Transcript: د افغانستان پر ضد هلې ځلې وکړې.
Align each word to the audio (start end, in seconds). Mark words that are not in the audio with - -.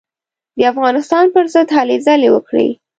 د 0.57 0.59
افغانستان 0.71 1.25
پر 1.33 1.45
ضد 1.53 1.67
هلې 1.77 1.97
ځلې 2.05 2.29
وکړې. 2.31 2.67